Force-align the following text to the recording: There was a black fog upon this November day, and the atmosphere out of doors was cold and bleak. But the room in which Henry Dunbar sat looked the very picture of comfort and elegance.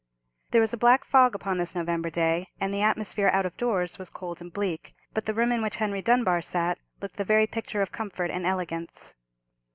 There 0.49 0.61
was 0.61 0.73
a 0.73 0.77
black 0.81 1.03
fog 1.05 1.35
upon 1.35 1.59
this 1.59 1.75
November 1.75 2.09
day, 2.09 2.47
and 2.59 2.73
the 2.73 2.81
atmosphere 2.81 3.29
out 3.31 3.45
of 3.45 3.55
doors 3.55 3.99
was 3.99 4.09
cold 4.09 4.41
and 4.41 4.51
bleak. 4.51 4.95
But 5.13 5.25
the 5.25 5.33
room 5.35 5.51
in 5.51 5.61
which 5.61 5.75
Henry 5.75 6.01
Dunbar 6.01 6.41
sat 6.41 6.79
looked 6.99 7.17
the 7.17 7.23
very 7.23 7.45
picture 7.45 7.83
of 7.83 7.91
comfort 7.91 8.31
and 8.31 8.43
elegance. 8.43 9.13